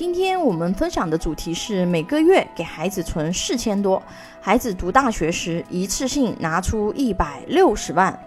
[0.00, 4.02] 今天我们分享的主题是每个月给孩子存四千多，
[4.40, 8.18] 孩子读大学时一次性拿出一百六十万。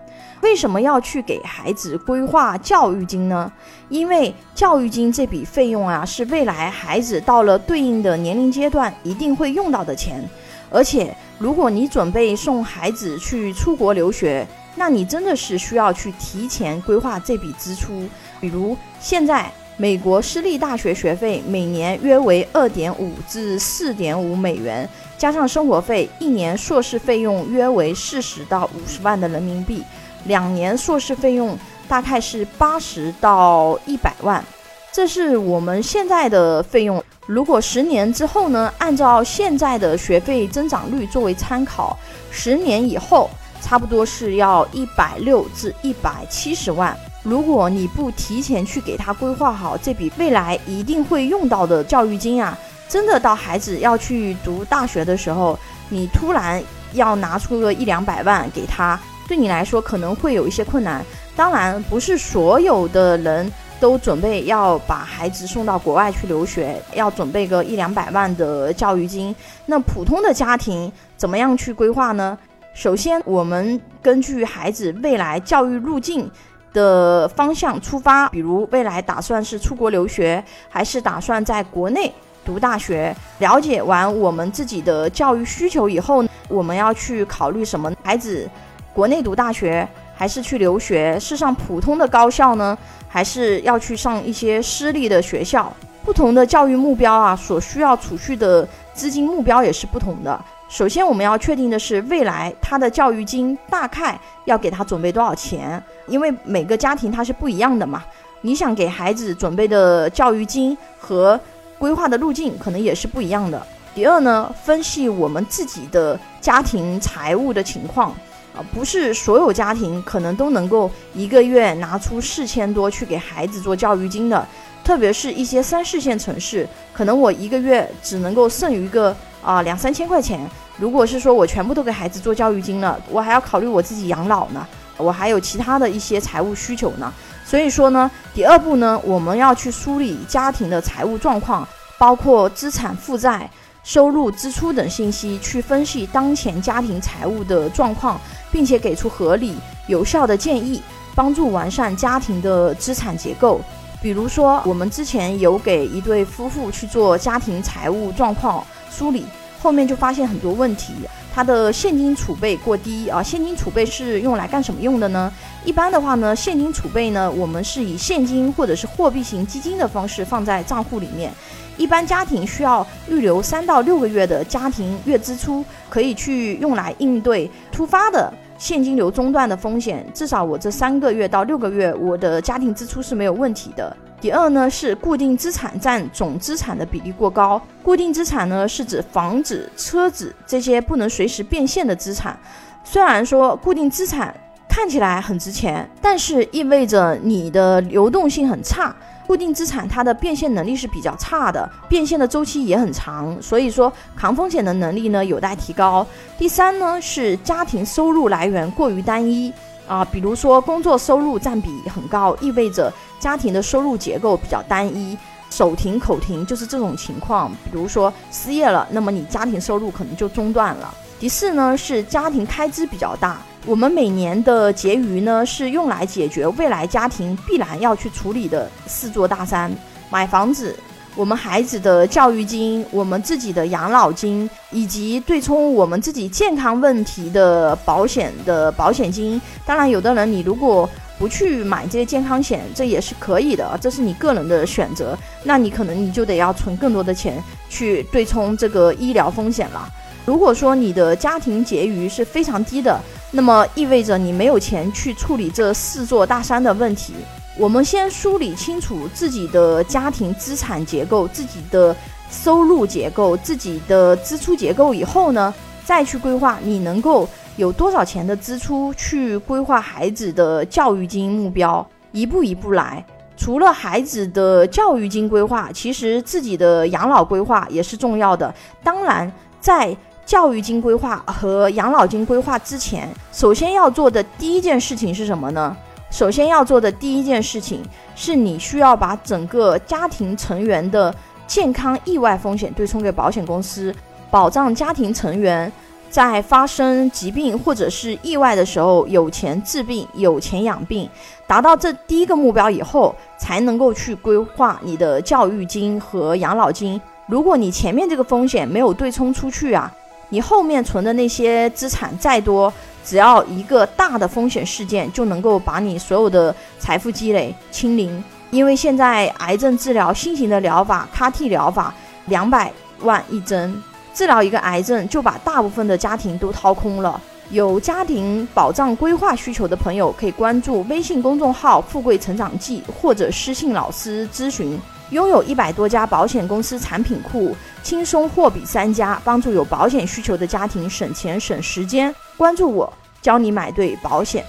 [0.43, 3.51] 为什么要去给孩子规划教育金呢？
[3.89, 10.23] 因为教育金这笔费用啊，是未来孩子到了对应的年龄阶段一定会用到的钱。
[10.69, 18.07] 而且，如果你准备送孩子去出国留学，那你真的是需要去提前规划这笔支出。
[18.39, 19.51] 比如现在。
[19.75, 24.87] 美国私立大学学费每年约为二点五至四点五美元，
[25.17, 29.83] 加上生活费，一年硕士费用约为四十到五十万的人民币，
[30.25, 34.43] 两年硕士费用大概是八十到一百万。
[34.91, 37.03] 这是我们现在的费用。
[37.25, 38.71] 如果十年之后呢？
[38.77, 41.97] 按照现在的学费增长率作为参考，
[42.29, 43.27] 十年以后
[43.59, 46.95] 差不多是要一百六至一百七十万。
[47.23, 52.57] 如果你不提前去给他规划好这笔未来一定会用到的教育金啊，
[52.89, 55.57] 真的到孩子要去读大学的时候，
[55.87, 61.03] 你突然要拿出个一两百万给他，对你来说可能会有一些困难。
[61.35, 69.33] 当然，不是所有的人都准备要把孩子送到国外去留学，要准备个一两百万的教育金。
[69.65, 72.37] 那普通的家庭怎么样去规划呢？
[72.75, 76.29] 首先，我们根据孩子未来教育路径。
[76.73, 82.11] 的方向出发，比如未来打算是出国留学，还是打算在国内
[82.43, 83.15] 读大学？
[83.39, 87.91] 了解完我们自己的教育需求以后，我们要去考虑什么？
[88.03, 88.49] 孩子
[88.93, 91.17] 国内读大学，还是去留学？
[91.19, 95.71] 是上普通的高校呢，还是要去上一些私立的学校？
[96.03, 100.37] 不同的教育目标啊，所需要储蓄的资金目标也是不同的。
[100.73, 108.03] 首先，我们要确定的是未来他的教育金大概要给他准备多少钱，因为每个家庭他是不一样的嘛。
[108.41, 111.39] 你想给孩子准备的教育金和
[111.77, 113.61] 规划的路径可能也是不一样的。
[113.93, 118.09] 第二呢，分析我们自己的家庭财务的情况
[118.55, 124.43] 啊，不是所有家庭可能都能够一个月拿出四千多去给孩子做教育金的，
[124.83, 130.47] 特别是一些三四线城市，可能我一个月只能够剩余个啊两三千块钱。
[130.77, 134.67] 如果是说我全部都给孩子做教育金了，我还要考虑我自己养老呢，
[134.97, 137.13] 我还有其他的一些财务需求呢。
[137.45, 141.65] 所以说呢，第二步呢，我们要去梳理家庭的财务状况，
[141.97, 143.49] 包括资产负债、
[143.83, 148.19] 收入支出等信息，去分析当前家庭财务的状况，
[148.51, 149.55] 并且给出合理
[149.87, 150.81] 有效的建议，
[151.13, 153.61] 帮助完善家庭的资产结构。
[154.03, 159.25] 比如说，我们之前有给一对夫妇去做家庭财务状况梳理。
[159.61, 160.93] 后面就发现很多问题，
[161.33, 163.23] 他的现金储备过低啊。
[163.23, 165.31] 现金储备是用来干什么用的呢？
[165.63, 171.31] 一般的话呢，现金储备呢，我们是以现金或者是货币型基金的方式放在账户里面。
[171.77, 178.31] 一般家庭需要预留三到六个月的家庭月支出，可以去用来应对突发的
[178.63, 180.05] 现金流中断的风险。
[180.13, 183.93] 至少我这三个月到六个月，我的家庭支出是没有问题的。
[184.21, 187.61] 第二呢是固定资产占总资产的比例过高。
[187.83, 192.39] 固定资产呢是指房子、车子这些不能随时变现的资产。
[192.85, 194.33] 虽然说固定资产
[194.69, 198.95] 看起来很值钱，但是意味着你的流动性很差。
[199.25, 206.05] 固定资产它的变现能力是比较差的，变现的周期也很长，所以说抗风险的能力呢有待提高。
[206.37, 209.51] 第三呢是家庭收入来源过于单一。
[209.85, 215.17] 啊，比如说工作收入占比很高，意味着家庭的收入结构比较单一，
[215.49, 217.51] 手停口停就是这种情况。
[217.65, 220.93] 比如说失业了，那么你家庭收入可能就中断了。
[221.23, 229.73] 第四呢是家庭开支比较大，我们每年的结余呢是用来解决未来家庭必然要去处理的四座大山：
[230.09, 230.75] 买房子。
[231.15, 239.41] 我们孩子的教育金，我们自己的养老金，以及对冲我们自己健康问题的保险的保险金。
[239.65, 245.17] 当然，有的人你如果不去买这些健康险，这也是可以的，这是你个人的选择。
[245.41, 249.87] 那你可能你就得要存更多的钱去对冲这个医疗风险了。
[250.25, 252.99] 如果说你的家庭结余是非常低的，
[253.31, 257.13] 那么意味着你没有钱去处理这四座大山的问题。
[257.57, 261.95] 我们先梳理清楚自己的家庭资产结构、自己的
[262.31, 265.53] 收入结构、自己的支出结构以后呢，
[265.85, 267.27] 再去规划你能够
[267.57, 273.05] 有多少钱的支出去规划孩子的教育金目标，一步一步来。
[273.35, 278.53] 除了孩子的教育金规划，其实自己的养老规划也是重要的。
[278.83, 285.75] 当然，在教育金规划和养老金规划之前，首先要做的第一件事情是什么呢？
[286.09, 287.83] 首先要做的第一件事情
[288.15, 291.13] 是你需要把整个家庭成员的
[291.47, 293.93] 健康意外风险对冲给保险公司，
[294.29, 295.71] 保障家庭成员
[296.09, 301.09] 在发生疾病或者是意外的时候有钱治病、有钱养病。
[301.47, 306.99] 达到这第一个目标以后，才能够去规划你的教育金和养老金。
[307.27, 309.91] 如果你前面这个风险没有对冲出去啊，
[310.33, 312.73] 你后面存的那些资产再多，
[313.05, 318.23] 只要一个大的风险事件就能够把你所有的财富积累清零。
[318.49, 321.93] 因为现在癌症治疗新型的疗法 CAR-T 疗法
[322.25, 323.79] 两百万一针，
[324.11, 327.21] 治疗一个癌症就把大部分的家庭都掏空了。
[327.51, 334.79] 有家庭保障规划需求的朋友，可以关注微信公众号“富贵成长记”或者私信老师咨询。
[335.09, 342.13] 拥有一百多家保险公司产品库，轻松货比三家，帮助有保险需求的家庭省钱省时间。
[342.35, 342.91] 关注我，
[343.21, 344.43] 教你买对保险。